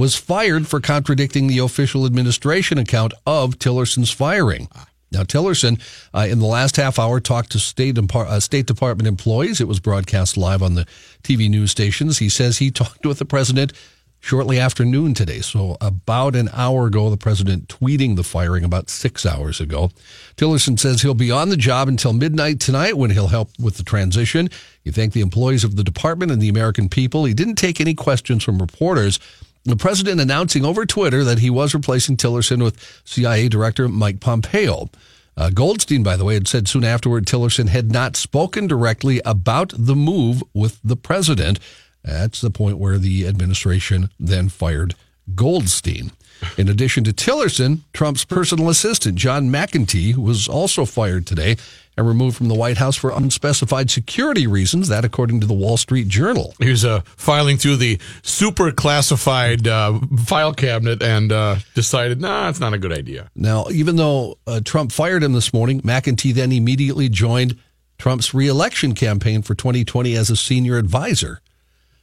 [0.00, 4.66] was fired for contradicting the official administration account of Tillerson's firing.
[5.12, 5.78] Now, Tillerson,
[6.14, 9.60] uh, in the last half hour, talked to State, uh, State Department employees.
[9.60, 10.86] It was broadcast live on the
[11.22, 12.16] TV news stations.
[12.16, 13.74] He says he talked with the president
[14.20, 15.40] shortly after noon today.
[15.42, 19.90] So, about an hour ago, the president tweeting the firing about six hours ago.
[20.38, 23.82] Tillerson says he'll be on the job until midnight tonight when he'll help with the
[23.82, 24.48] transition.
[24.82, 27.26] He thanked the employees of the department and the American people.
[27.26, 29.18] He didn't take any questions from reporters.
[29.64, 34.88] The president announcing over Twitter that he was replacing Tillerson with CIA Director Mike Pompeo.
[35.36, 39.72] Uh, Goldstein, by the way, had said soon afterward Tillerson had not spoken directly about
[39.76, 41.58] the move with the president.
[42.02, 44.94] That's the point where the administration then fired
[45.34, 46.12] Goldstein.
[46.56, 51.56] In addition to Tillerson, Trump's personal assistant, John McEntee, was also fired today
[52.00, 54.88] and removed from the White House for unspecified security reasons.
[54.88, 56.54] That, according to the Wall Street Journal.
[56.58, 62.48] He was uh, filing through the super classified uh, file cabinet and uh, decided, nah,
[62.48, 63.30] it's not a good idea.
[63.36, 67.58] Now, even though uh, Trump fired him this morning, McEntee then immediately joined
[67.98, 71.40] Trump's reelection campaign for 2020 as a senior advisor.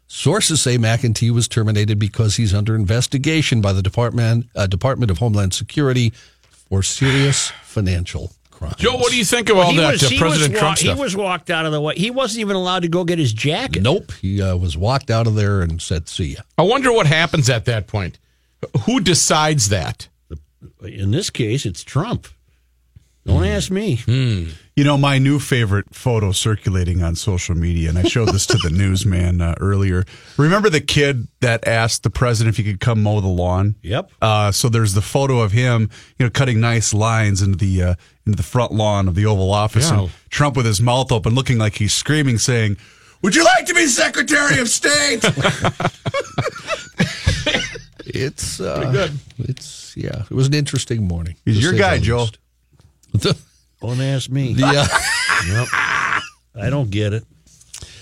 [0.05, 5.17] Sources say McEntee was terminated because he's under investigation by the Department uh, Department of
[5.17, 6.13] Homeland Security
[6.69, 8.75] for serious financial crimes.
[8.77, 10.75] Joe, what do you think of all he that was, uh, President was, Trump wa-
[10.75, 10.95] stuff?
[10.97, 11.95] He was walked out of the way.
[11.95, 13.83] He wasn't even allowed to go get his jacket.
[13.83, 17.07] Nope, he uh, was walked out of there and said, "See ya." I wonder what
[17.07, 18.19] happens at that point.
[18.85, 20.07] Who decides that?
[20.81, 22.27] In this case, it's Trump.
[23.25, 23.99] Don't ask me.
[24.77, 28.57] You know, my new favorite photo circulating on social media, and I showed this to
[28.57, 30.05] the newsman uh, earlier.
[30.37, 33.75] Remember the kid that asked the president if he could come mow the lawn?
[33.81, 34.11] Yep.
[34.21, 37.95] Uh, so there's the photo of him, you know, cutting nice lines into the uh,
[38.27, 39.99] into the front lawn of the Oval Office, Yeah.
[40.01, 42.77] and Trump with his mouth open, looking like he's screaming, saying,
[43.23, 45.23] "Would you like to be Secretary of State?"
[48.09, 49.11] It's uh, good.
[49.37, 50.23] It's yeah.
[50.29, 51.35] It was an interesting morning.
[51.45, 52.19] He's your guy, the Joe.
[52.19, 52.37] least.
[53.13, 53.37] The,
[53.81, 54.53] Don't ask me.
[54.53, 54.87] the, uh,
[56.55, 57.25] I don't get it.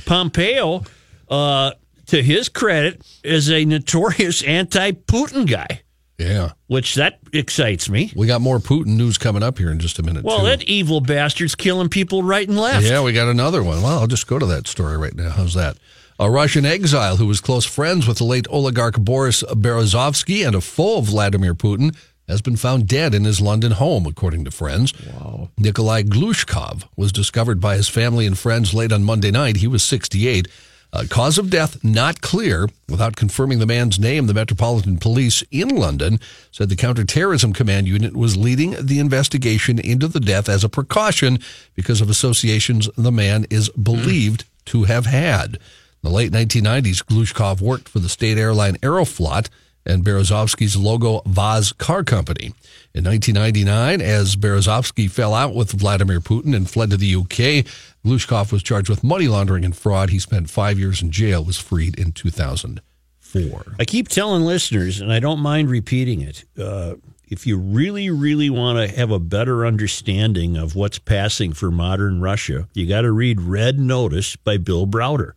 [0.06, 0.84] Pompeo,
[1.28, 1.72] uh,
[2.06, 5.82] to his credit, is a notorious anti-Putin guy,
[6.18, 8.12] yeah, which that excites me.
[8.16, 10.24] we got more Putin news coming up here in just a minute.
[10.24, 10.46] Well, too.
[10.46, 12.86] that evil bastard's killing people right and left.
[12.86, 13.82] Yeah, we got another one.
[13.82, 15.32] Well, I'll just go to that story right now.
[15.32, 15.78] How's that?
[16.18, 20.62] A Russian exile who was close friends with the late oligarch Boris Berezovsky and a
[20.62, 21.94] foe of Vladimir Putin
[22.28, 24.94] has been found dead in his London home, according to friends.
[25.06, 25.50] Wow.
[25.58, 29.58] Nikolai Glushkov was discovered by his family and friends late on Monday night.
[29.58, 30.48] He was 68.
[30.94, 32.70] Uh, cause of death not clear.
[32.88, 36.20] Without confirming the man's name, the Metropolitan Police in London
[36.52, 41.40] said the Counterterrorism Command Unit was leading the investigation into the death as a precaution
[41.74, 45.56] because of associations the man is believed to have had.
[45.56, 45.60] In
[46.04, 49.50] the late 1990s, Glushkov worked for the state airline Aeroflot
[49.86, 52.54] and Berezovsky's LogoVAZ Car Company.
[52.94, 57.66] In 1999, as Berezovsky fell out with Vladimir Putin and fled to the UK,
[58.06, 60.12] Glushkov was charged with money laundering and fraud.
[60.12, 63.76] He spent five years in jail, was freed in 2004.
[63.80, 66.46] I keep telling listeners, and I don't mind repeating it.
[66.58, 66.96] Uh,
[67.28, 72.22] if you really, really want to have a better understanding of what's passing for modern
[72.22, 75.32] Russia, you got to read Red Notice by Bill Browder.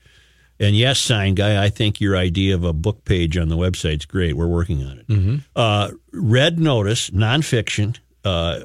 [0.61, 4.04] And yes, sign guy, I think your idea of a book page on the website's
[4.04, 4.37] great.
[4.37, 5.04] We're working on it.
[5.57, 8.61] Uh, Red Notice, nonfiction, uh,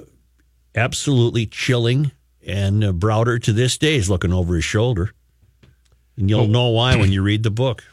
[0.76, 2.12] absolutely chilling.
[2.45, 5.12] And uh, Browder to this day is looking over his shoulder.
[6.17, 7.84] And you'll know why when you read the book.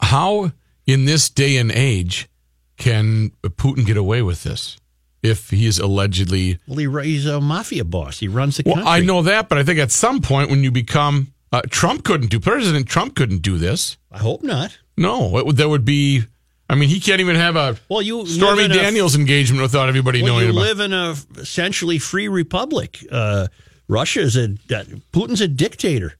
[0.00, 0.52] How,
[0.86, 2.28] in this day and age,
[2.76, 4.76] can Putin get away with this?
[5.22, 6.58] If he is allegedly.
[6.66, 8.18] Well, he, he's a mafia boss.
[8.18, 8.90] He runs the Well, country.
[8.90, 11.32] I know that, but I think at some point when you become.
[11.52, 12.40] Uh, Trump couldn't do.
[12.40, 13.98] President Trump couldn't do this.
[14.10, 14.76] I hope not.
[14.96, 16.24] No, it there would be
[16.68, 19.88] I mean, he can't even have a Well, you Stormy in a- Daniels engagement without
[19.90, 20.60] everybody Well, knowing you about.
[20.62, 23.04] live in a essentially free republic.
[23.10, 23.48] Uh,
[23.88, 26.14] Russia is a that, Putin's a dictator.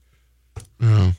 [0.81, 1.13] Oh.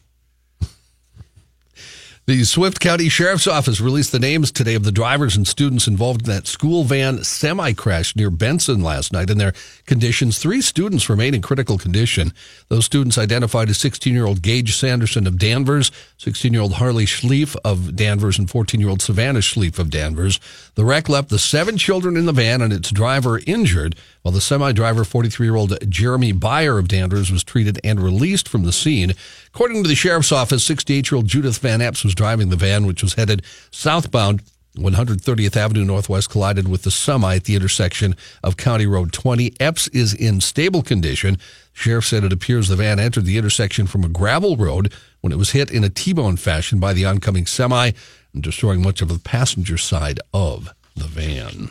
[2.25, 6.21] The Swift County Sheriff's Office released the names today of the drivers and students involved
[6.21, 9.29] in that school van semi crash near Benson last night.
[9.29, 9.51] In their
[9.85, 12.31] conditions, three students remain in critical condition.
[12.69, 17.05] Those students identified as 16 year old Gage Sanderson of Danvers, 16 year old Harley
[17.05, 20.39] Schleif of Danvers, and 14 year old Savannah Schleif of Danvers.
[20.75, 24.39] The wreck left the seven children in the van and its driver injured, while the
[24.39, 28.71] semi driver, 43 year old Jeremy Byer of Danvers, was treated and released from the
[28.71, 29.13] scene.
[29.53, 32.87] According to the sheriff's office, 68 year old Judith Van Epps was driving the van,
[32.87, 34.41] which was headed southbound.
[34.77, 39.53] 130th Avenue Northwest collided with the semi at the intersection of County Road 20.
[39.59, 41.37] Epps is in stable condition.
[41.71, 45.37] Sheriff said it appears the van entered the intersection from a gravel road when it
[45.37, 47.91] was hit in a T-bone fashion by the oncoming semi
[48.33, 51.69] and destroying much of the passenger side of the van.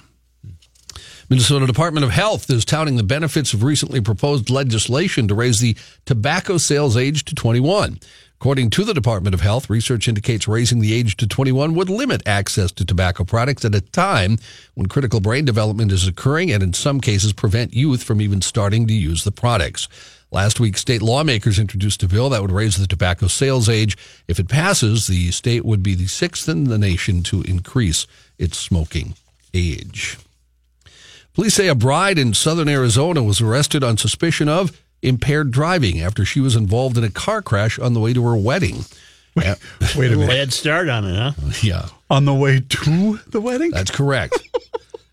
[1.33, 5.75] Minnesota Department of Health is touting the benefits of recently proposed legislation to raise the
[6.05, 7.99] tobacco sales age to 21.
[8.39, 12.23] According to the Department of Health, research indicates raising the age to 21 would limit
[12.29, 14.37] access to tobacco products at a time
[14.75, 18.87] when critical brain development is occurring and in some cases prevent youth from even starting
[18.89, 19.89] to use the products.
[20.31, 23.97] Last week, state lawmakers introduced a bill that would raise the tobacco sales age.
[24.29, 28.07] If it passes, the state would be the sixth in the nation to increase
[28.39, 29.15] its smoking
[29.55, 30.19] age.
[31.35, 36.25] Police say a bride in southern Arizona was arrested on suspicion of impaired driving after
[36.25, 38.85] she was involved in a car crash on the way to her wedding.
[39.35, 39.47] Wait
[39.97, 40.29] a minute.
[40.29, 41.33] Bad start on it, huh?
[41.63, 43.71] Yeah, On the way to the wedding?
[43.71, 44.47] that's correct.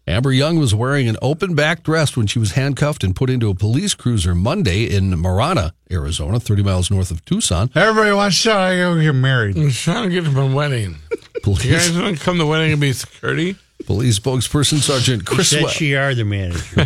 [0.08, 3.50] Amber Young was wearing an open back dress when she was handcuffed and put into
[3.50, 7.70] a police cruiser Monday in Marana, Arizona, 30 miles north of Tucson.
[7.76, 9.56] Everybody wants to go get married.
[9.56, 10.98] I'm trying to get to my wedding.
[11.36, 13.56] You Police, guys want to come to the wedding and be security?
[13.90, 16.86] Police spokesperson Sergeant He Chris said Wel- she are the manager.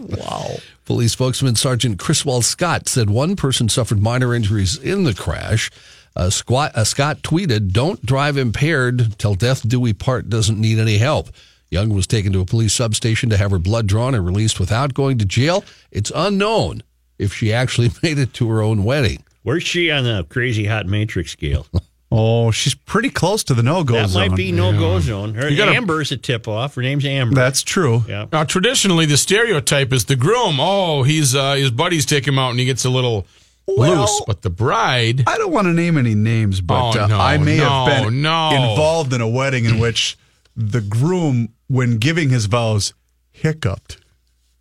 [0.18, 0.56] Wow.
[0.86, 5.70] Police spokesman Sergeant Chriswell Scott said one person suffered minor injuries in the crash.
[6.16, 10.78] Uh, Squat, uh, Scott tweeted, Don't drive impaired till death do we part doesn't need
[10.78, 11.28] any help.
[11.70, 14.94] Young was taken to a police substation to have her blood drawn and released without
[14.94, 15.62] going to jail.
[15.90, 16.82] It's unknown
[17.18, 19.24] if she actually made it to her own wedding.
[19.42, 21.66] Where's she on the crazy hot matrix scale?
[22.16, 24.22] Oh, she's pretty close to the no-go zone.
[24.22, 25.34] That might be no go zone.
[25.34, 26.76] Her You gotta- Amber's a tip off.
[26.76, 27.34] Her name's Amber.
[27.34, 28.04] That's true.
[28.08, 28.26] yeah.
[28.30, 30.58] Now, traditionally, the stereotype is the groom.
[30.60, 33.26] Oh, he's uh, his buddies take him out and he gets a little
[33.66, 34.22] Well- loose.
[34.28, 37.36] But the bride, I don't want to name any names, but Oh, uh, no, I
[37.38, 38.50] may have no, been no.
[38.70, 40.16] involved in a wedding in which
[40.56, 42.94] the groom, when giving his vows,
[43.32, 43.96] hiccuped.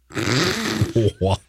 [1.19, 1.39] Wow.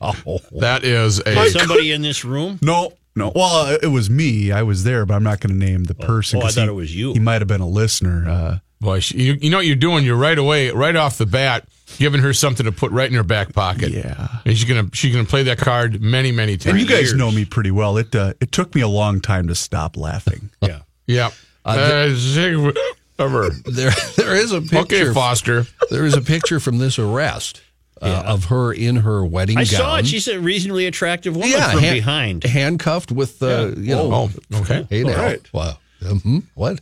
[0.52, 1.50] that is a.
[1.50, 2.58] Somebody in this room?
[2.62, 3.32] No, no.
[3.34, 4.52] Well, uh, it was me.
[4.52, 6.38] I was there, but I'm not going to name the person.
[6.38, 7.12] oh, I 'cause thought he- it was you.
[7.12, 8.28] He might have been a listener.
[8.28, 10.04] Uh, Boy, she, you, you know what you're doing?
[10.04, 13.22] You're right away, right off the bat, giving her something to put right in her
[13.22, 13.90] back pocket.
[13.92, 14.28] Yeah.
[14.44, 16.72] And she's gonna she's gonna play that card many many times.
[16.72, 17.14] and you guys years.
[17.14, 17.96] know me pretty well.
[17.96, 20.50] It uh, it took me a long time to stop laughing.
[20.60, 20.80] Yeah.
[21.06, 21.30] Yeah.
[21.64, 22.76] Uh, zig-
[23.18, 23.48] ever.
[23.64, 24.78] There, there is a picture.
[24.80, 25.66] Okay, Foster.
[25.90, 27.62] There is a picture from this arrest
[28.02, 29.80] uh, of her in her wedding I gown.
[29.80, 30.06] saw it.
[30.06, 32.44] She's a reasonably attractive woman yeah, from han- behind.
[32.44, 34.30] handcuffed with uh, you know.
[34.52, 34.86] Oh, okay.
[34.90, 35.52] Hey now, All right.
[35.52, 36.80] wow, hmm what?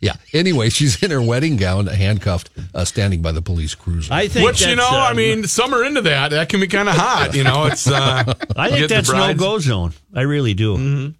[0.00, 0.14] Yeah.
[0.34, 4.12] Anyway, she's in her wedding gown, handcuffed, uh, standing by the police cruiser.
[4.12, 6.30] I think Which you know, that's, uh, I mean, some are into that.
[6.30, 7.34] That can be kind of hot.
[7.34, 7.86] You know, it's.
[7.90, 9.92] Uh, I think that's no go zone.
[10.14, 11.14] I really do.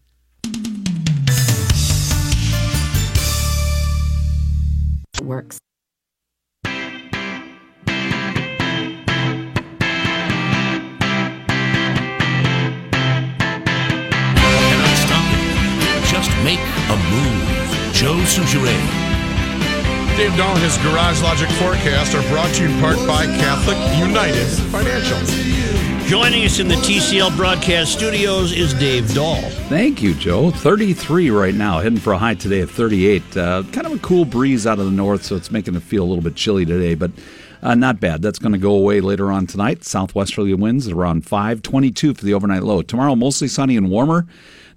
[5.22, 5.60] works.
[16.90, 17.94] A move.
[17.94, 18.76] Joe Soucheray.
[20.16, 23.78] Dave Dahl and his Garage Logic forecast are brought to you in part by Catholic
[23.96, 25.16] United Financial.
[26.08, 29.40] Joining us in the TCL broadcast studios is Dave Dahl.
[29.68, 30.50] Thank you, Joe.
[30.50, 33.36] 33 right now, heading for a high today of 38.
[33.36, 36.02] Uh, kind of a cool breeze out of the north, so it's making it feel
[36.02, 37.12] a little bit chilly today, but
[37.62, 38.22] uh, not bad.
[38.22, 39.84] That's going to go away later on tonight.
[39.84, 42.82] Southwesterly winds around 5, 22 for the overnight low.
[42.82, 44.26] Tomorrow, mostly sunny and warmer.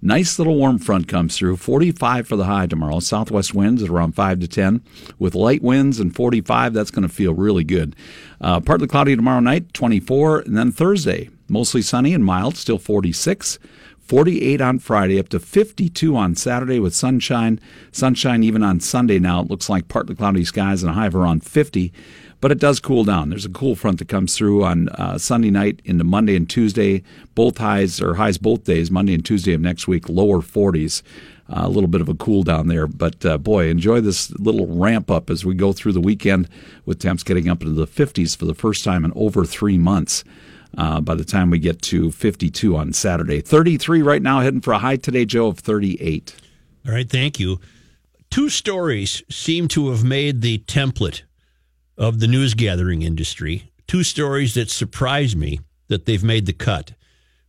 [0.06, 1.56] Nice little warm front comes through.
[1.56, 3.00] 45 for the high tomorrow.
[3.00, 4.84] Southwest winds around 5 to 10.
[5.18, 7.96] With light winds and 45, that's going to feel really good.
[8.42, 10.40] Uh, partly cloudy tomorrow night, 24.
[10.40, 13.60] And then Thursday, mostly sunny and mild, still 46.
[14.02, 17.58] 48 on Friday, up to 52 on Saturday with sunshine.
[17.94, 19.40] Sunshine even on Sunday now.
[19.40, 21.94] It looks like partly cloudy skies and a high of around 50.
[22.44, 23.30] But it does cool down.
[23.30, 27.02] There's a cool front that comes through on uh, Sunday night into Monday and Tuesday.
[27.36, 31.04] Both highs or highs both days, Monday and Tuesday of next week, lower 40s.
[31.48, 32.86] a little bit of a cool down there.
[32.86, 36.50] But uh, boy, enjoy this little ramp up as we go through the weekend
[36.86, 40.26] with temps getting up into the 50s for the first time in over three months.
[40.78, 44.74] Uh, by the time we get to 52 on Saturday, 33 right now, heading for
[44.74, 46.36] a high today, Joe, of 38.
[46.86, 47.62] All right, thank you.
[48.30, 51.22] Two stories seem to have made the template
[51.98, 53.72] of the news gathering industry.
[53.88, 56.94] Two stories that surprise me that they've made the cut,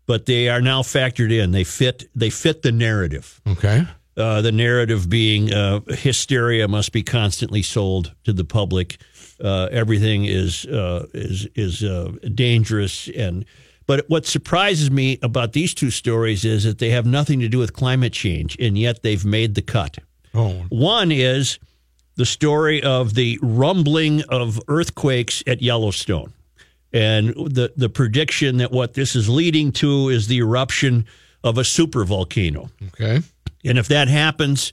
[0.07, 1.53] but they are now factored in.
[1.53, 2.09] They fit.
[2.15, 3.41] They fit the narrative.
[3.47, 3.87] Okay.
[4.17, 8.99] Uh, the narrative being uh, hysteria must be constantly sold to the public.
[9.43, 13.45] Uh, everything is uh, is is uh, dangerous and.
[13.87, 17.59] But what surprises me about these two stories is that they have nothing to do
[17.59, 19.99] with climate change, and yet they've made the cut.
[20.33, 21.59] Oh, One is
[22.17, 26.33] the story of the rumbling of earthquakes at Yellowstone.
[26.93, 31.07] And the, the prediction that what this is leading to is the eruption
[31.43, 32.71] of a supervolcano.
[32.89, 33.21] okay.
[33.65, 34.73] And if that happens,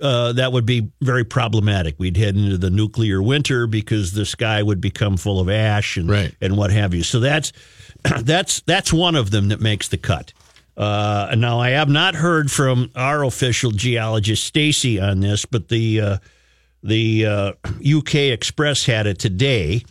[0.00, 1.96] uh, that would be very problematic.
[1.98, 6.08] We'd head into the nuclear winter because the sky would become full of ash and
[6.08, 6.34] Right.
[6.40, 7.02] and what have you.
[7.02, 7.52] So that's
[8.20, 10.32] that's that's one of them that makes the cut.
[10.76, 16.00] Uh, now I have not heard from our official geologist Stacy on this, but the
[16.00, 16.18] uh,
[16.82, 17.52] the uh,
[17.84, 19.84] UK Express had it today.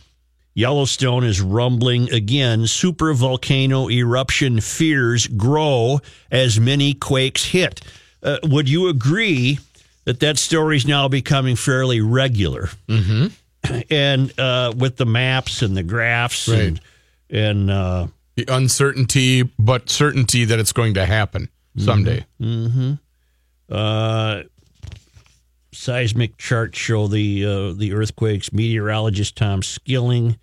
[0.54, 2.66] Yellowstone is rumbling again.
[2.66, 7.82] Super volcano eruption fears grow as many quakes hit.
[8.22, 9.58] Uh, would you agree
[10.04, 12.70] that that story is now becoming fairly regular?
[12.88, 13.26] Mm-hmm.
[13.90, 16.80] And uh, with the maps and the graphs and
[17.28, 22.24] and uh, The uncertainty, but certainty that it's going to happen someday.
[23.68, 24.42] uh,
[25.76, 28.52] seismic charts show the uh, the earthquakes.
[28.52, 30.36] Meteorologist Tom Skilling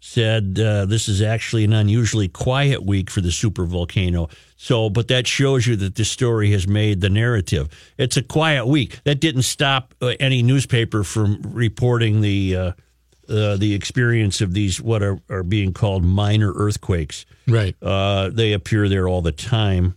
[0.00, 4.28] said uh, this is actually an unusually quiet week for the super volcano.
[4.56, 7.68] So, but that shows you that this story has made the narrative.
[7.98, 9.02] It's a quiet week.
[9.04, 12.72] That didn't stop uh, any newspaper from reporting the uh,
[13.28, 17.26] uh, the experience of these what are, are being called minor earthquakes.
[17.46, 17.76] Right.
[17.80, 19.96] Uh, they appear there all the time.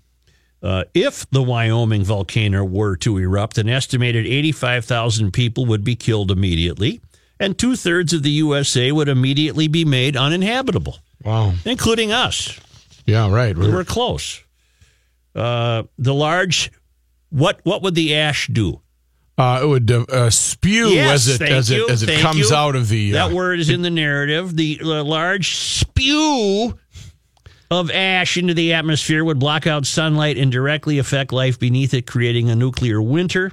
[0.64, 6.32] Uh, if the Wyoming volcano were to erupt, an estimated 85,000 people would be killed
[6.32, 7.02] immediately,
[7.40, 11.54] and two thirds of the USA would immediately be made uninhabitable, Wow.
[11.66, 12.58] including us.
[13.06, 13.56] Yeah, right.
[13.58, 14.40] We We're- were close.
[15.36, 16.72] Uh, the large,
[17.30, 18.80] what what would the ash do?
[19.38, 22.52] Uh, it would uh, uh, spew Yes, as it as you, it as it comes
[22.52, 22.56] you.
[22.56, 23.18] out of the.
[23.18, 24.56] Uh, that word is in the narrative.
[24.56, 26.78] The uh, large spew
[27.80, 32.08] of ash into the atmosphere would block out sunlight and directly affect life beneath it,
[32.08, 33.52] creating a nuclear winter.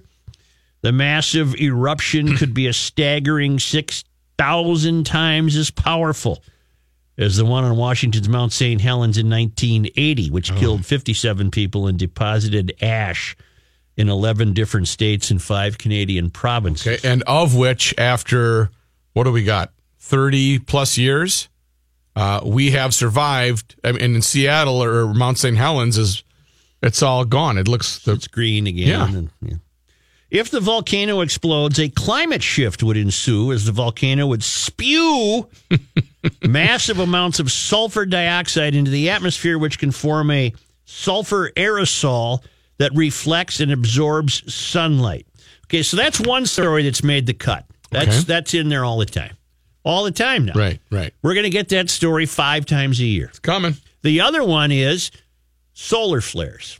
[0.82, 6.42] The massive eruption could be a staggering 6,000 times as powerful
[7.18, 8.80] as the one on Washington's Mount St.
[8.80, 10.56] Helens in 1980, which oh.
[10.56, 13.36] killed 57 people and deposited ash
[13.96, 16.98] in 11 different states and five Canadian provinces.
[16.98, 18.70] Okay, and of which, after
[19.12, 19.72] what do we got?
[19.98, 21.48] Thirty plus years,
[22.16, 23.76] uh, we have survived.
[23.84, 25.56] I mean, in Seattle or Mount St.
[25.56, 26.22] Helens is
[26.82, 27.58] it's all gone.
[27.58, 28.88] It looks the it's green again.
[28.88, 29.08] Yeah.
[29.18, 29.54] And, yeah.
[30.30, 35.48] If the volcano explodes, a climate shift would ensue as the volcano would spew
[36.46, 40.52] massive amounts of sulfur dioxide into the atmosphere, which can form a
[40.84, 42.44] sulfur aerosol
[42.78, 45.26] that reflects and absorbs sunlight.
[45.66, 47.64] Okay, so that's one story that's made the cut.
[47.90, 48.24] That's Okay.
[48.26, 49.36] that's in there all the time.
[49.82, 50.52] All the time now.
[50.54, 51.14] right, right.
[51.22, 53.26] We're going to get that story five times a year.
[53.26, 53.76] It's coming.
[54.02, 55.10] The other one is
[55.72, 56.78] solar flares.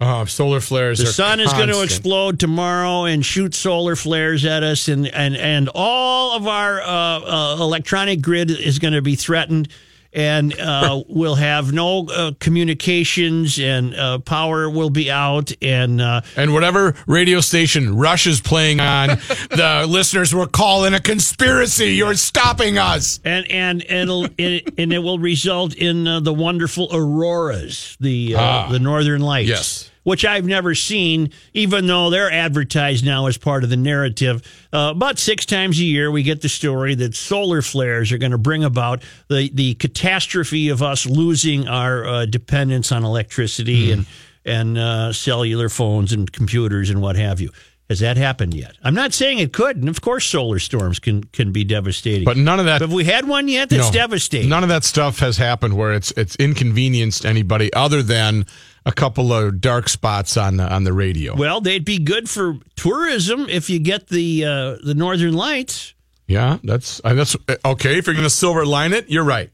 [0.00, 0.98] Uh, solar flares.
[0.98, 5.36] The sun is going to explode tomorrow and shoot solar flares at us, and and
[5.36, 9.68] and all of our uh, uh, electronic grid is going to be threatened,
[10.14, 16.20] and uh, we'll have no uh, communications, and uh, power will be out, and uh,
[16.36, 19.08] And whatever radio station Rush is playing on,
[19.50, 21.94] the listeners will call in a conspiracy.
[21.94, 23.20] You're stopping us.
[23.24, 28.34] and and and it'll it, and it will result in uh, the wonderful auroras, the
[28.36, 28.68] uh, Ah.
[28.70, 29.48] the northern lights.
[29.48, 29.90] Yes.
[30.04, 34.42] Which I've never seen, even though they're advertised now as part of the narrative.
[34.72, 38.32] Uh, about six times a year, we get the story that solar flares are going
[38.32, 44.06] to bring about the, the catastrophe of us losing our uh, dependence on electricity and
[44.44, 47.50] and uh, cellular phones and computers and what have you.
[47.90, 48.76] Has that happened yet?
[48.82, 52.24] I'm not saying it could, and of course, solar storms can can be devastating.
[52.24, 52.80] But none of that.
[52.80, 54.48] Have we had one yet that's no, devastating?
[54.48, 58.46] None of that stuff has happened where it's it's inconvenienced anybody other than
[58.86, 61.34] a couple of dark spots on the on the radio.
[61.34, 65.94] Well, they'd be good for tourism if you get the uh, the northern lights.
[66.26, 67.98] Yeah, that's uh, that's okay.
[67.98, 69.50] If you're going to silver line it, you're right.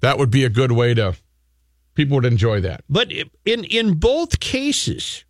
[0.00, 1.14] That would be a good way to.
[1.94, 2.82] People would enjoy that.
[2.88, 3.12] But
[3.44, 5.24] in in both cases,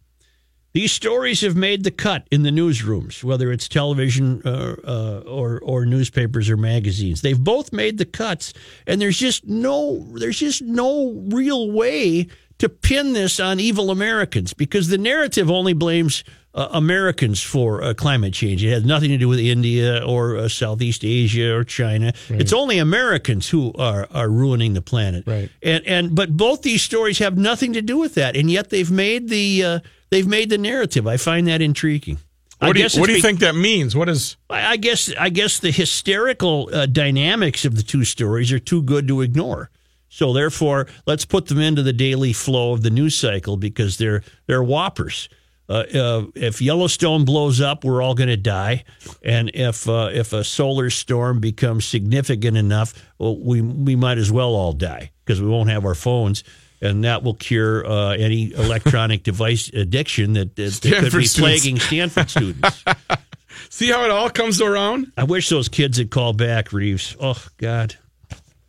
[0.73, 5.61] These stories have made the cut in the newsrooms, whether it's television uh, uh, or
[5.61, 7.21] or newspapers or magazines.
[7.23, 8.53] They've both made the cuts,
[8.85, 12.27] and there's just no there's just no real way
[12.59, 16.25] to pin this on evil Americans because the narrative only blames
[16.55, 18.65] uh, Americans for uh, climate change.
[18.65, 22.13] It has nothing to do with India or uh, Southeast Asia or China.
[22.29, 25.25] It's only Americans who are are ruining the planet.
[25.27, 25.51] Right.
[25.63, 28.91] And and but both these stories have nothing to do with that, and yet they've
[28.91, 29.79] made the uh,
[30.11, 31.07] they've made the narrative.
[31.07, 32.19] I find that intriguing.
[32.61, 33.97] I What do you, what it's do you think that means?
[33.97, 34.37] What is?
[34.49, 38.83] I I guess I guess the hysterical uh, dynamics of the two stories are too
[38.83, 39.71] good to ignore.
[40.15, 44.23] So therefore, let's put them into the daily flow of the news cycle because they're
[44.47, 45.29] they're whoppers.
[45.69, 48.85] Uh, uh, if Yellowstone blows up, we're all going to die,
[49.25, 54.31] and if uh, if a solar storm becomes significant enough, well, we we might as
[54.31, 56.45] well all die because we won't have our phones,
[56.81, 61.39] and that will cure uh, any electronic device addiction that, that, that could be students.
[61.41, 62.85] plaguing Stanford students.
[63.69, 65.11] See how it all comes around?
[65.17, 67.17] I wish those kids had called back, Reeves.
[67.19, 67.97] Oh God!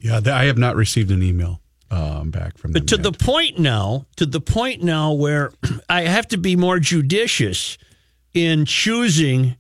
[0.06, 2.84] Yeah, I have not received an email um, back from them.
[2.84, 5.52] But to the point now, to the point now where
[5.90, 7.80] I have to be more judicious
[8.32, 9.56] in choosing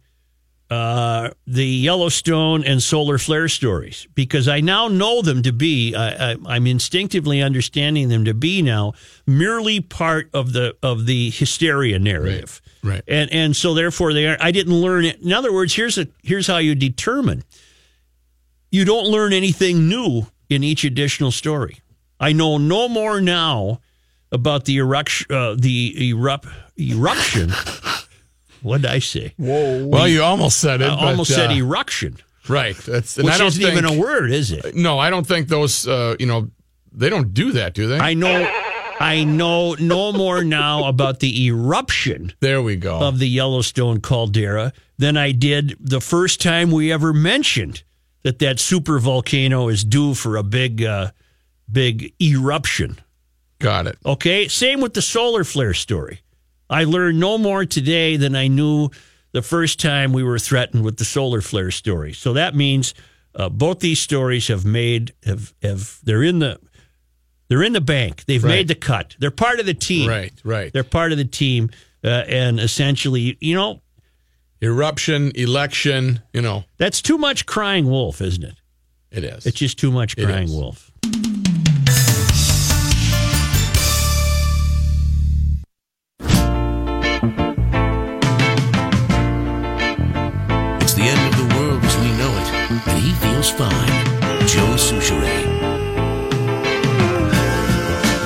[0.69, 5.95] uh, the Yellowstone and solar flare stories because I now know them to be.
[5.95, 8.93] I, I, I'm instinctively understanding them to be now
[9.25, 12.61] merely part of the of the hysteria narrative.
[12.83, 13.01] Right.
[13.07, 14.37] And and so therefore they are.
[14.39, 15.21] I didn't learn it.
[15.21, 17.43] In other words, here's a here's how you determine.
[18.69, 21.79] You don't learn anything new in each additional story.
[22.19, 23.81] I know no more now
[24.31, 25.27] about the eruption.
[25.35, 26.47] Uh, the erupt
[26.79, 27.51] eruption.
[28.61, 29.33] what did I say?
[29.37, 29.87] Whoa.
[29.87, 30.85] Well, you almost said it.
[30.85, 32.17] I but, almost said uh, eruption,
[32.47, 32.75] Right.
[32.75, 34.75] That's and which I don't isn't think, even a word, is it?
[34.75, 35.87] No, I don't think those.
[35.87, 36.49] Uh, you know,
[36.91, 37.97] they don't do that, do they?
[37.97, 38.49] I know.
[38.97, 42.99] I know no more now about the eruption there we go.
[42.99, 47.83] of the Yellowstone caldera than I did the first time we ever mentioned
[48.25, 51.11] that that super volcano is due for a big, uh,
[51.71, 52.97] big eruption.
[53.59, 53.97] Got it.
[54.03, 54.47] Okay.
[54.47, 56.21] Same with the solar flare story.
[56.67, 58.89] I learned no more today than I knew
[59.31, 62.13] the first time we were threatened with the solar flare story.
[62.13, 62.95] So that means
[63.35, 66.59] uh, both these stories have made have have they're in the
[67.47, 68.25] they're in the bank.
[68.25, 68.49] They've Right.
[68.49, 69.15] made the cut.
[69.19, 70.09] They're part of the team.
[70.09, 70.33] Right.
[70.43, 70.73] Right.
[70.73, 71.69] They're part of the team,
[72.03, 73.81] uh, and essentially, you know,
[74.65, 76.23] Eruption, election.
[76.33, 78.55] You know, that's too much crying wolf, isn't it?
[79.11, 79.45] it is.
[79.45, 80.91] It's just too much crying wolf.
[90.81, 92.47] It's the end of the world as we know it,
[92.87, 93.69] and he feels fine.
[94.47, 95.45] Joe Soucheray.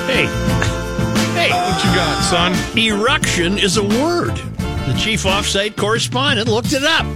[0.06, 0.24] Hey,
[1.34, 2.78] hey, what you got, son?
[2.78, 4.40] eruction is a word.
[4.86, 7.06] The chief offsite correspondent looked it up.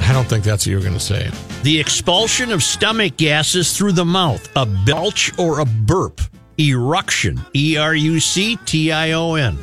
[0.00, 1.30] I don't think that's what you were going to say.
[1.62, 6.20] The expulsion of stomach gases through the mouth, a belch or a burp.
[6.56, 7.40] Eruction.
[7.54, 9.58] E R U C T I O N.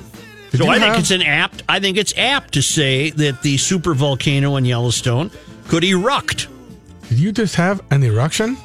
[0.53, 1.63] So I think it's an apt.
[1.67, 5.29] I think it's apt to say that the super volcano in Yellowstone
[5.67, 6.47] could eruct.
[7.09, 8.55] Did you just have an eruption?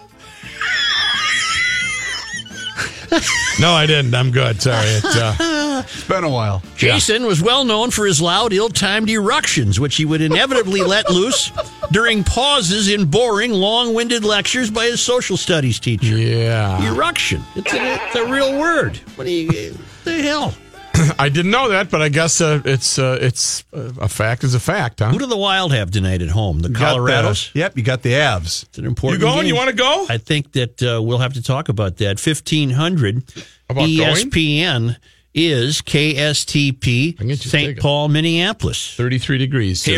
[3.61, 4.15] no, I didn't.
[4.15, 4.61] I'm good.
[4.63, 4.87] Sorry.
[4.87, 6.63] It, uh, It's been a while.
[6.77, 11.51] Jason was well known for his loud, ill-timed eruptions, which he would inevitably let loose
[11.91, 16.17] during pauses in boring, long-winded lectures by his social studies teacher.
[16.17, 16.83] yeah.
[16.93, 17.43] Eruction.
[17.57, 18.97] It's a, it's a real word.
[19.17, 19.73] What do you?
[19.73, 20.55] What the hell?
[21.19, 24.55] I didn't know that, but I guess uh, it's uh, it's uh, a fact is
[24.55, 25.11] a fact, huh?
[25.11, 26.61] Who do the Wild have tonight at home?
[26.61, 27.55] The You got the- Colorados.
[27.55, 28.65] yep, you got the Avs.
[28.65, 29.21] It's an important.
[29.21, 29.39] You going?
[29.41, 29.47] game.
[29.47, 30.07] You want to go?
[30.09, 32.19] I think that uh, we'll have to talk about that.
[32.21, 33.23] Fifteen hundred.
[33.69, 33.89] About going?
[33.89, 34.97] ESPN
[35.33, 37.79] is KSTP I can get you a St.
[37.79, 38.95] Paul, Minneapolis.
[38.97, 39.85] 33 degrees.
[39.85, 39.93] Hey.